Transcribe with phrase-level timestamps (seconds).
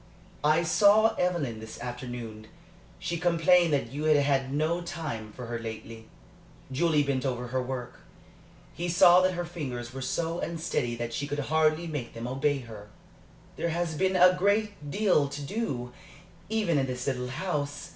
[0.43, 2.47] "I saw Evelyn this afternoon.
[2.97, 6.07] She complained that you had had no time for her lately."
[6.71, 7.99] Julie bent over her work.
[8.73, 12.61] He saw that her fingers were so unsteady that she could hardly make them obey
[12.61, 12.87] her.
[13.57, 15.93] "There has been a great deal to do,
[16.49, 17.89] even in this little house.